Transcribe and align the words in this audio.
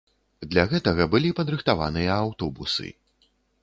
Для 0.53 0.63
гэтага 0.71 1.07
былі 1.13 1.33
падрыхтаваныя 1.41 2.19
аўтобусы. 2.25 2.87